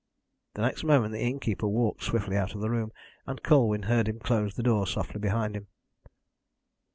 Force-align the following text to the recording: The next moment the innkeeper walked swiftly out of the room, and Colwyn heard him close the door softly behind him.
The 0.55 0.63
next 0.63 0.83
moment 0.83 1.11
the 1.13 1.21
innkeeper 1.21 1.67
walked 1.67 2.01
swiftly 2.01 2.35
out 2.35 2.55
of 2.55 2.61
the 2.61 2.71
room, 2.71 2.91
and 3.27 3.43
Colwyn 3.43 3.83
heard 3.83 4.07
him 4.07 4.17
close 4.17 4.55
the 4.55 4.63
door 4.63 4.87
softly 4.87 5.19
behind 5.19 5.55
him. 5.55 5.67